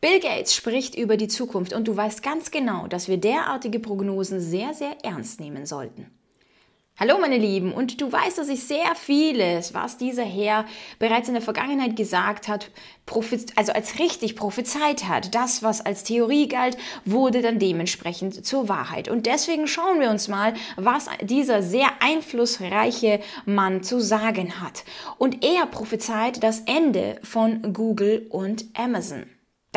[0.00, 4.40] Bill Gates spricht über die Zukunft und du weißt ganz genau, dass wir derartige Prognosen
[4.40, 6.06] sehr, sehr ernst nehmen sollten.
[7.00, 10.66] Hallo meine Lieben, und du weißt, dass ich sehr vieles, was dieser Herr
[11.00, 12.70] bereits in der Vergangenheit gesagt hat,
[13.56, 15.34] also als richtig prophezeit hat.
[15.34, 19.08] Das, was als Theorie galt, wurde dann dementsprechend zur Wahrheit.
[19.08, 24.84] Und deswegen schauen wir uns mal, was dieser sehr einflussreiche Mann zu sagen hat.
[25.18, 29.26] Und er prophezeit das Ende von Google und Amazon.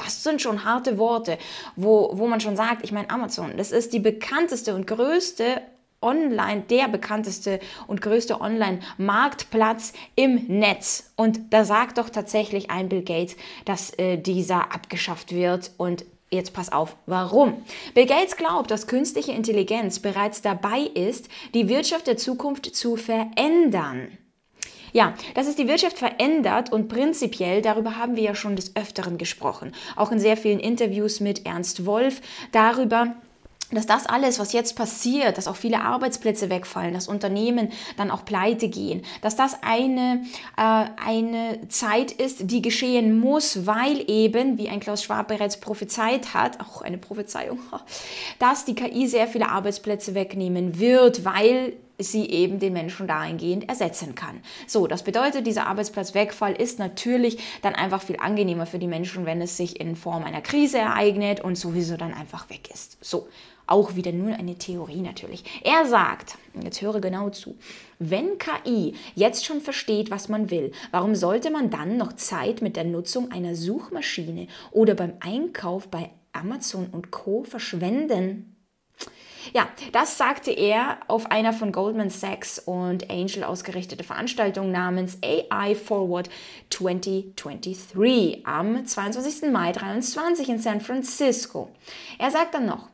[0.04, 1.38] Das sind schon harte Worte,
[1.76, 5.62] wo, wo man schon sagt, ich meine, Amazon, das ist die bekannteste und größte
[6.02, 11.12] Online, der bekannteste und größte Online-Marktplatz im Netz.
[11.16, 16.54] Und da sagt doch tatsächlich ein Bill Gates, dass äh, dieser abgeschafft wird und Jetzt
[16.54, 17.62] pass auf, warum?
[17.94, 24.18] Bill Gates glaubt, dass künstliche Intelligenz bereits dabei ist, die Wirtschaft der Zukunft zu verändern.
[24.94, 29.18] Ja, dass es die Wirtschaft verändert und prinzipiell, darüber haben wir ja schon des Öfteren
[29.18, 33.16] gesprochen, auch in sehr vielen Interviews mit Ernst Wolf, darüber,
[33.72, 38.26] dass das alles, was jetzt passiert, dass auch viele Arbeitsplätze wegfallen, dass Unternehmen dann auch
[38.26, 40.24] pleite gehen, dass das eine,
[40.58, 46.34] äh, eine Zeit ist, die geschehen muss, weil eben, wie ein Klaus Schwab bereits prophezeit
[46.34, 47.60] hat, auch eine Prophezeiung,
[48.40, 51.74] dass die KI sehr viele Arbeitsplätze wegnehmen wird, weil
[52.04, 54.42] sie eben den Menschen dahingehend ersetzen kann.
[54.68, 59.42] So, das bedeutet, dieser Arbeitsplatzwegfall ist natürlich dann einfach viel angenehmer für die Menschen, wenn
[59.42, 62.98] es sich in Form einer Krise ereignet und sowieso dann einfach weg ist.
[63.02, 63.28] So,
[63.68, 65.44] auch wieder nur eine Theorie natürlich.
[65.64, 67.56] Er sagt, jetzt höre genau zu,
[68.00, 72.76] wenn KI jetzt schon versteht, was man will, warum sollte man dann noch Zeit mit
[72.76, 78.51] der Nutzung einer Suchmaschine oder beim Einkauf bei Amazon und Co verschwenden?
[79.54, 85.76] Ja, das sagte er auf einer von Goldman Sachs und Angel ausgerichtete Veranstaltung namens AI
[85.76, 86.30] Forward
[86.70, 89.52] 2023 am 22.
[89.52, 91.70] Mai 2023 in San Francisco.
[92.20, 92.90] Er sagt dann noch,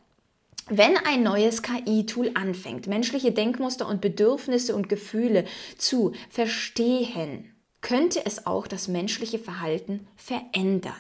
[0.70, 5.46] wenn ein neues KI-Tool anfängt, menschliche Denkmuster und Bedürfnisse und Gefühle
[5.78, 10.94] zu verstehen, könnte es auch das menschliche Verhalten verändern.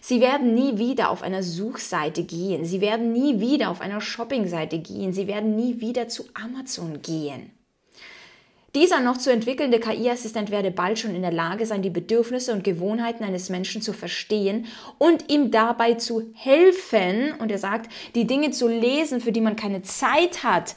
[0.00, 4.78] Sie werden nie wieder auf einer Suchseite gehen, sie werden nie wieder auf einer Shoppingseite
[4.78, 7.50] gehen, sie werden nie wieder zu Amazon gehen.
[8.74, 12.64] Dieser noch zu entwickelnde KI-Assistent werde bald schon in der Lage sein, die Bedürfnisse und
[12.64, 14.66] Gewohnheiten eines Menschen zu verstehen
[14.98, 17.34] und ihm dabei zu helfen.
[17.38, 20.74] Und er sagt, die Dinge zu lesen, für die man keine Zeit hat.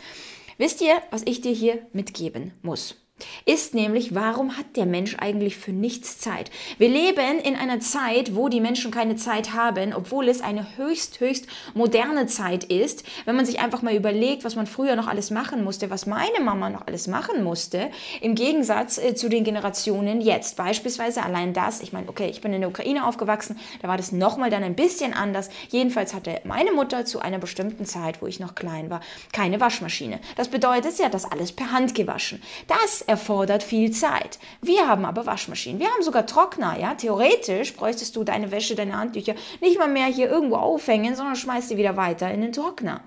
[0.59, 3.06] Wisst ihr, was ich dir hier mitgeben muss?
[3.45, 6.51] Ist nämlich, warum hat der Mensch eigentlich für nichts Zeit?
[6.77, 11.19] Wir leben in einer Zeit, wo die Menschen keine Zeit haben, obwohl es eine höchst,
[11.19, 13.03] höchst moderne Zeit ist.
[13.25, 16.39] Wenn man sich einfach mal überlegt, was man früher noch alles machen musste, was meine
[16.41, 17.89] Mama noch alles machen musste,
[18.21, 20.55] im Gegensatz äh, zu den Generationen jetzt.
[20.57, 24.11] Beispielsweise allein das, ich meine, okay, ich bin in der Ukraine aufgewachsen, da war das
[24.11, 25.49] nochmal dann ein bisschen anders.
[25.69, 29.01] Jedenfalls hatte meine Mutter zu einer bestimmten Zeit, wo ich noch klein war,
[29.33, 30.19] keine Waschmaschine.
[30.35, 32.41] Das bedeutet, sie hat das alles per Hand gewaschen.
[32.67, 34.37] Das erfordert viel Zeit.
[34.61, 35.79] Wir haben aber Waschmaschinen.
[35.79, 36.77] Wir haben sogar Trockner.
[36.79, 36.93] Ja?
[36.95, 41.69] Theoretisch bräuchtest du deine Wäsche, deine Handtücher nicht mal mehr hier irgendwo aufhängen, sondern schmeißt
[41.69, 43.01] sie wieder weiter in den Trockner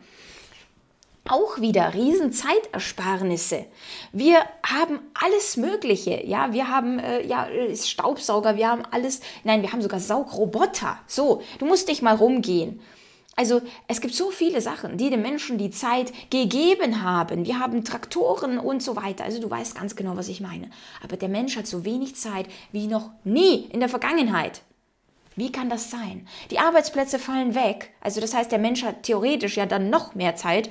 [1.29, 3.67] auch wieder riesen Zeitersparnisse.
[4.13, 9.73] Wir haben alles Mögliche, ja, wir haben äh, ja Staubsauger, wir haben alles, nein, wir
[9.73, 10.99] haben sogar Saugroboter.
[11.07, 12.81] So, du musst dich mal rumgehen.
[13.41, 17.47] Also es gibt so viele Sachen, die den Menschen die Zeit gegeben haben.
[17.47, 19.25] Wir haben Traktoren und so weiter.
[19.25, 20.69] Also du weißt ganz genau, was ich meine.
[21.03, 24.61] Aber der Mensch hat so wenig Zeit wie noch nie in der Vergangenheit.
[25.37, 26.29] Wie kann das sein?
[26.51, 27.95] Die Arbeitsplätze fallen weg.
[28.03, 30.69] Also das heißt, der Mensch hat theoretisch ja dann noch mehr Zeit,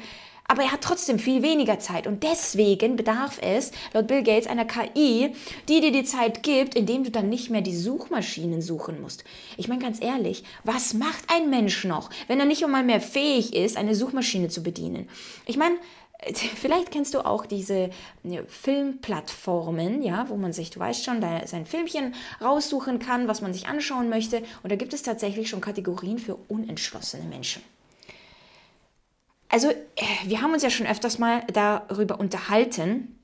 [0.50, 4.66] aber er hat trotzdem viel weniger Zeit und deswegen bedarf es, laut Bill Gates, einer
[4.66, 5.34] KI,
[5.70, 9.24] die dir die Zeit gibt, indem du dann nicht mehr die Suchmaschinen suchen musst.
[9.58, 13.54] Ich meine ganz ehrlich, was macht ein Mensch noch, wenn er nicht einmal mehr fähig
[13.54, 15.08] ist, eine Suchmaschine zu bedienen?
[15.46, 15.76] Ich meine,
[16.56, 17.92] Vielleicht kennst du auch diese
[18.48, 23.68] Filmplattformen, ja, wo man sich, du weißt schon, sein Filmchen raussuchen kann, was man sich
[23.68, 24.44] anschauen möchte.
[24.62, 27.64] Und da gibt es tatsächlich schon Kategorien für unentschlossene Menschen.
[29.50, 29.76] Also, äh,
[30.26, 33.19] wir haben uns ja schon öfters mal darüber unterhalten,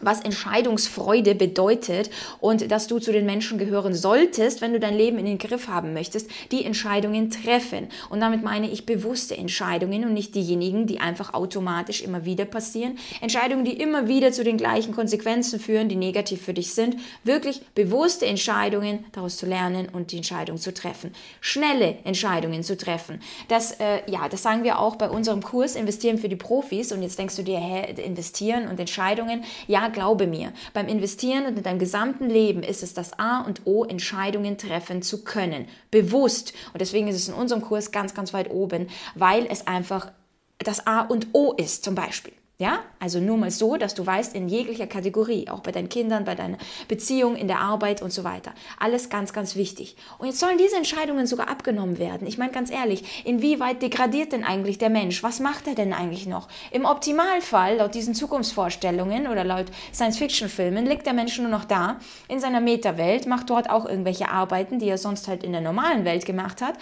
[0.00, 2.10] was Entscheidungsfreude bedeutet
[2.40, 5.68] und dass du zu den Menschen gehören solltest, wenn du dein Leben in den Griff
[5.68, 7.88] haben möchtest, die Entscheidungen treffen.
[8.10, 12.98] Und damit meine ich bewusste Entscheidungen und nicht diejenigen, die einfach automatisch immer wieder passieren.
[13.20, 16.96] Entscheidungen, die immer wieder zu den gleichen Konsequenzen führen, die negativ für dich sind.
[17.22, 21.12] Wirklich bewusste Entscheidungen, daraus zu lernen und die Entscheidung zu treffen.
[21.40, 23.20] Schnelle Entscheidungen zu treffen.
[23.48, 26.90] Das, äh, ja, das sagen wir auch bei unserem Kurs Investieren für die Profis.
[26.90, 29.44] Und jetzt denkst du dir, hä, investieren und Entscheidungen.
[29.68, 33.62] Ja, glaube mir, beim Investieren und in deinem gesamten Leben ist es das A und
[33.64, 35.66] O, Entscheidungen treffen zu können.
[35.90, 36.52] Bewusst.
[36.72, 40.12] Und deswegen ist es in unserem Kurs ganz, ganz weit oben, weil es einfach
[40.58, 42.32] das A und O ist, zum Beispiel.
[42.56, 46.24] Ja, also nur mal so, dass du weißt, in jeglicher Kategorie, auch bei deinen Kindern,
[46.24, 46.56] bei deiner
[46.86, 48.52] Beziehung, in der Arbeit und so weiter.
[48.78, 49.96] Alles ganz, ganz wichtig.
[50.18, 52.28] Und jetzt sollen diese Entscheidungen sogar abgenommen werden.
[52.28, 55.24] Ich meine ganz ehrlich, inwieweit degradiert denn eigentlich der Mensch?
[55.24, 56.46] Was macht er denn eigentlich noch?
[56.70, 61.98] Im Optimalfall, laut diesen Zukunftsvorstellungen oder laut Science-Fiction-Filmen, liegt der Mensch nur noch da
[62.28, 66.04] in seiner Meta-Welt, macht dort auch irgendwelche Arbeiten, die er sonst halt in der normalen
[66.04, 66.74] Welt gemacht hat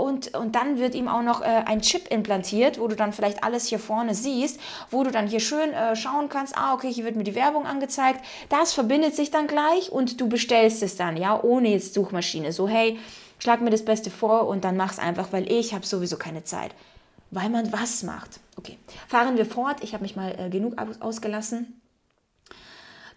[0.00, 3.44] und, und dann wird ihm auch noch äh, ein Chip implantiert, wo du dann vielleicht
[3.44, 4.60] alles hier vorne siehst,
[4.90, 7.66] wo du dann hier schön äh, schauen kannst, ah, okay, hier wird mir die Werbung
[7.66, 8.24] angezeigt.
[8.48, 12.52] Das verbindet sich dann gleich und du bestellst es dann, ja, ohne jetzt Suchmaschine.
[12.52, 12.98] So, hey,
[13.38, 16.74] schlag mir das Beste vor und dann mach's einfach, weil ich habe sowieso keine Zeit.
[17.30, 18.40] Weil man was macht.
[18.56, 18.76] Okay,
[19.06, 19.82] fahren wir fort.
[19.82, 21.79] Ich habe mich mal äh, genug ausgelassen.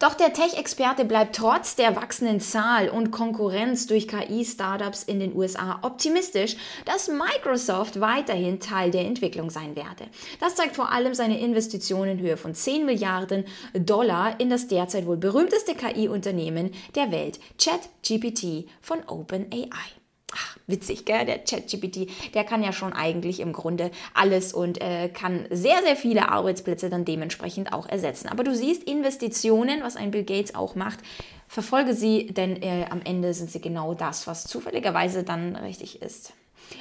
[0.04, 5.80] Doch der Tech-Experte bleibt trotz der wachsenden Zahl und Konkurrenz durch KI-Startups in den USA
[5.82, 10.10] optimistisch, dass Microsoft weiterhin Teil der Entwicklung sein werde.
[10.42, 15.06] Das zeigt vor allem seine Investition in Höhe von 10 Milliarden Dollar in das derzeit
[15.06, 20.03] wohl berühmteste KI-Unternehmen der Welt, ChatGPT von OpenAI.
[20.36, 21.26] Ach, witzig, gell?
[21.26, 25.96] Der ChatGPT, der kann ja schon eigentlich im Grunde alles und äh, kann sehr, sehr
[25.96, 28.30] viele Arbeitsplätze dann dementsprechend auch ersetzen.
[28.30, 31.00] Aber du siehst, Investitionen, was ein Bill Gates auch macht,
[31.48, 36.34] verfolge sie, denn äh, am Ende sind sie genau das, was zufälligerweise dann richtig ist.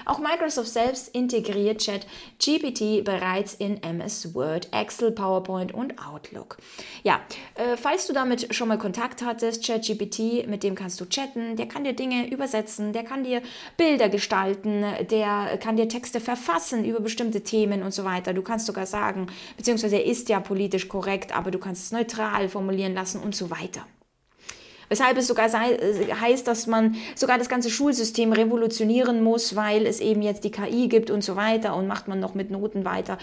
[0.05, 6.59] Auch Microsoft selbst integriert ChatGPT bereits in MS Word, Excel, PowerPoint und Outlook.
[7.03, 7.21] Ja,
[7.55, 11.67] äh, falls du damit schon mal Kontakt hattest, ChatGPT, mit dem kannst du chatten, der
[11.67, 13.43] kann dir Dinge übersetzen, der kann dir
[13.77, 18.33] Bilder gestalten, der kann dir Texte verfassen über bestimmte Themen und so weiter.
[18.33, 22.49] Du kannst sogar sagen, beziehungsweise er ist ja politisch korrekt, aber du kannst es neutral
[22.49, 23.87] formulieren lassen und so weiter.
[24.89, 29.87] Weshalb es sogar sei, äh, heißt, dass man sogar das ganze Schulsystem revolutionieren muss, weil
[29.87, 32.85] es eben jetzt die KI gibt und so weiter und macht man noch mit Noten
[32.85, 33.19] weiter.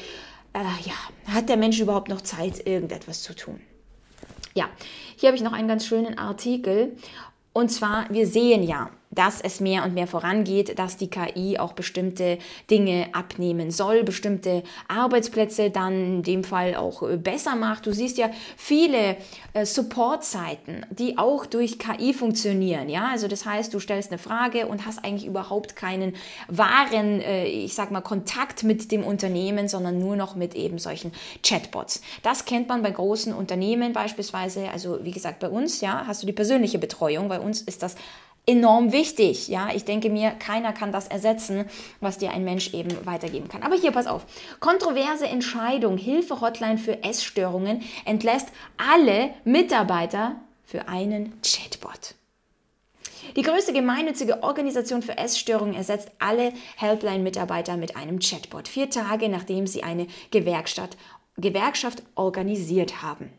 [0.54, 3.60] Äh, ja, hat der Mensch überhaupt noch Zeit, irgendetwas zu tun?
[4.56, 4.70] Ja,
[5.16, 6.96] hier habe ich noch einen ganz schönen Artikel.
[7.54, 11.74] Und zwar, wir sehen ja, dass es mehr und mehr vorangeht, dass die KI auch
[11.74, 12.38] bestimmte
[12.70, 17.88] Dinge abnehmen soll, bestimmte Arbeitsplätze dann in dem Fall auch äh, besser macht.
[17.88, 19.18] Du siehst ja viele
[19.54, 22.88] äh, Support-Seiten, die auch durch KI funktionieren.
[22.88, 26.16] Ja, also das heißt, du stellst eine Frage und hast eigentlich überhaupt keinen
[26.48, 31.12] wahren, äh, ich sag mal, Kontakt mit dem Unternehmen, sondern nur noch mit eben solchen
[31.42, 32.02] Chatbots.
[32.22, 34.70] Das kennt man bei großen Unternehmen beispielsweise.
[34.70, 37.28] Also wie gesagt, bei uns, ja, hast du die persönliche Betreuung.
[37.28, 37.96] Bei uns ist das
[38.50, 39.48] enorm wichtig.
[39.48, 41.66] Ja, ich denke mir, keiner kann das ersetzen,
[42.02, 43.62] was dir ein Mensch eben weitergeben kann.
[43.62, 44.26] Aber hier, pass auf.
[44.60, 48.48] Kontroverse Entscheidung, Hilfe-Hotline für Essstörungen entlässt
[48.78, 52.16] alle Mitarbeiter für einen Chatbot.
[53.36, 59.68] Die größte gemeinnützige Organisation für Essstörungen ersetzt alle Helpline-Mitarbeiter mit einem Chatbot, vier Tage nachdem
[59.68, 60.98] sie eine Gewerkschaft,
[61.38, 63.32] Gewerkschaft organisiert haben.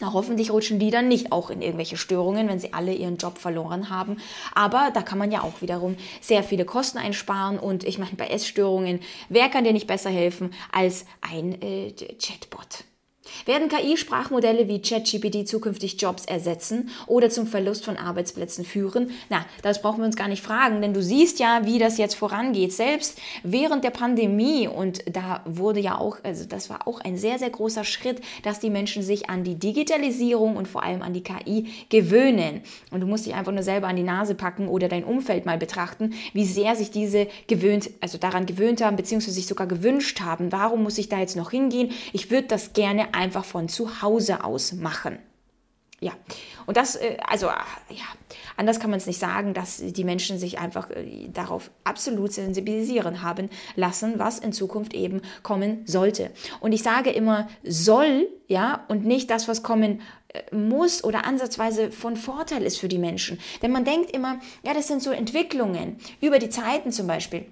[0.00, 3.38] Na, hoffentlich rutschen die dann nicht auch in irgendwelche Störungen, wenn sie alle ihren Job
[3.38, 4.18] verloren haben.
[4.54, 7.58] Aber da kann man ja auch wiederum sehr viele Kosten einsparen.
[7.58, 12.84] Und ich meine, bei Essstörungen, wer kann dir nicht besser helfen als ein äh, Chatbot?
[13.44, 19.10] Werden KI-Sprachmodelle wie ChatGPT zukünftig Jobs ersetzen oder zum Verlust von Arbeitsplätzen führen?
[19.28, 22.14] Na, das brauchen wir uns gar nicht fragen, denn du siehst ja, wie das jetzt
[22.14, 22.72] vorangeht.
[22.72, 27.38] Selbst während der Pandemie und da wurde ja auch, also das war auch ein sehr,
[27.38, 31.22] sehr großer Schritt, dass die Menschen sich an die Digitalisierung und vor allem an die
[31.22, 32.62] KI gewöhnen.
[32.90, 35.58] Und du musst dich einfach nur selber an die Nase packen oder dein Umfeld mal
[35.58, 40.52] betrachten, wie sehr sich diese gewöhnt, also daran gewöhnt haben, beziehungsweise sich sogar gewünscht haben.
[40.52, 41.90] Warum muss ich da jetzt noch hingehen?
[42.12, 45.18] Ich würde das gerne einfach von zu Hause aus machen.
[45.98, 46.12] Ja,
[46.66, 48.04] und das, äh, also ja,
[48.58, 53.22] anders kann man es nicht sagen, dass die Menschen sich einfach äh, darauf absolut sensibilisieren
[53.22, 56.32] haben lassen, was in Zukunft eben kommen sollte.
[56.60, 61.90] Und ich sage immer soll, ja, und nicht das, was kommen äh, muss oder ansatzweise
[61.90, 63.40] von Vorteil ist für die Menschen.
[63.62, 67.46] Denn man denkt immer, ja, das sind so Entwicklungen über die Zeiten zum Beispiel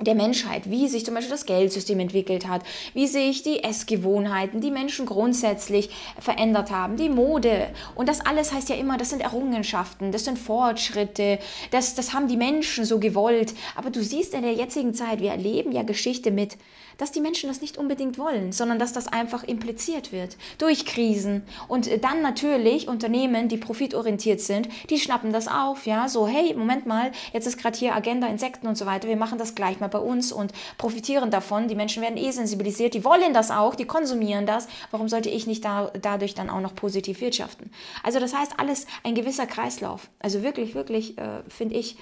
[0.00, 2.62] der Menschheit, wie sich zum Beispiel das Geldsystem entwickelt hat,
[2.94, 7.68] wie sich die Essgewohnheiten, die Menschen grundsätzlich verändert haben, die Mode.
[7.94, 11.38] Und das alles heißt ja immer, das sind Errungenschaften, das sind Fortschritte,
[11.70, 13.54] das, das haben die Menschen so gewollt.
[13.76, 16.56] Aber du siehst in der jetzigen Zeit, wir erleben ja Geschichte mit,
[16.98, 21.42] dass die Menschen das nicht unbedingt wollen, sondern dass das einfach impliziert wird durch Krisen.
[21.68, 26.86] Und dann natürlich Unternehmen, die profitorientiert sind, die schnappen das auf, ja, so hey, Moment
[26.86, 29.88] mal, jetzt ist gerade hier Agenda Insekten und so weiter, wir machen das gleich mal
[29.88, 31.68] bei uns und profitieren davon.
[31.68, 34.68] Die Menschen werden eh sensibilisiert, die wollen das auch, die konsumieren das.
[34.90, 37.70] Warum sollte ich nicht da, dadurch dann auch noch positiv wirtschaften?
[38.02, 40.08] Also das heißt, alles ein gewisser Kreislauf.
[40.18, 41.96] Also wirklich, wirklich, äh, finde ich,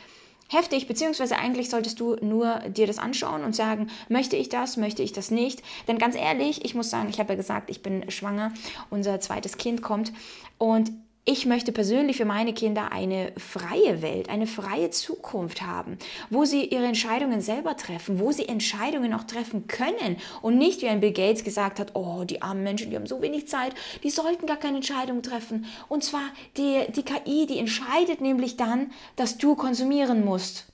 [0.48, 5.02] heftig, beziehungsweise eigentlich solltest du nur dir das anschauen und sagen, möchte ich das, möchte
[5.02, 5.62] ich das nicht.
[5.86, 8.52] Denn ganz ehrlich, ich muss sagen, ich habe ja gesagt, ich bin schwanger,
[8.90, 10.12] unser zweites Kind kommt
[10.58, 10.90] und
[11.28, 15.98] ich möchte persönlich für meine Kinder eine freie Welt, eine freie Zukunft haben,
[16.30, 20.88] wo sie ihre Entscheidungen selber treffen, wo sie Entscheidungen auch treffen können und nicht wie
[20.88, 24.08] ein Bill Gates gesagt hat, oh, die armen Menschen, die haben so wenig Zeit, die
[24.08, 25.66] sollten gar keine Entscheidung treffen.
[25.90, 30.72] Und zwar die, die KI, die entscheidet nämlich dann, dass du konsumieren musst.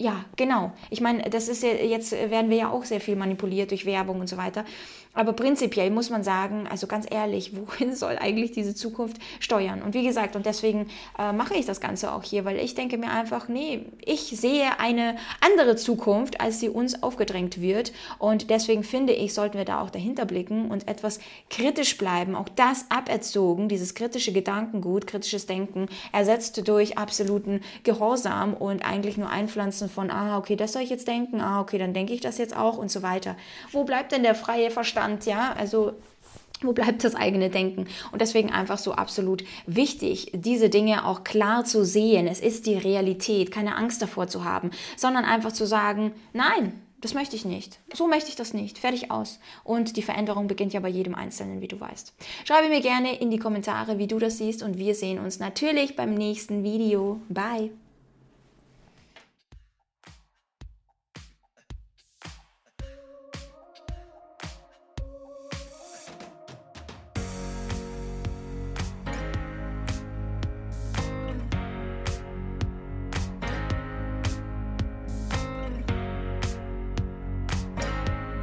[0.00, 0.72] Ja, genau.
[0.90, 4.20] Ich meine, das ist ja, jetzt werden wir ja auch sehr viel manipuliert durch Werbung
[4.20, 4.64] und so weiter.
[5.14, 9.82] Aber prinzipiell muss man sagen, also ganz ehrlich, wohin soll eigentlich diese Zukunft steuern?
[9.82, 10.88] Und wie gesagt, und deswegen
[11.18, 14.78] äh, mache ich das Ganze auch hier, weil ich denke mir einfach, nee, ich sehe
[14.78, 17.92] eine andere Zukunft, als sie uns aufgedrängt wird.
[18.18, 22.34] Und deswegen finde ich, sollten wir da auch dahinter blicken und etwas kritisch bleiben.
[22.34, 29.30] Auch das aberzogen, dieses kritische Gedankengut, kritisches Denken, ersetzt durch absoluten Gehorsam und eigentlich nur
[29.30, 32.38] Einpflanzen von, ah, okay, das soll ich jetzt denken, ah, okay, dann denke ich das
[32.38, 33.36] jetzt auch und so weiter.
[33.72, 34.70] Wo bleibt denn der freie
[35.08, 35.54] Verstand, ja?
[35.54, 35.92] Also
[36.60, 37.86] wo bleibt das eigene Denken?
[38.10, 42.26] Und deswegen einfach so absolut wichtig, diese Dinge auch klar zu sehen.
[42.26, 47.14] Es ist die Realität, keine Angst davor zu haben, sondern einfach zu sagen, nein, das
[47.14, 47.78] möchte ich nicht.
[47.94, 48.78] So möchte ich das nicht.
[48.78, 49.38] Fertig aus.
[49.62, 52.12] Und die Veränderung beginnt ja bei jedem Einzelnen, wie du weißt.
[52.44, 55.94] Schreibe mir gerne in die Kommentare, wie du das siehst und wir sehen uns natürlich
[55.94, 57.20] beim nächsten Video.
[57.28, 57.70] Bye.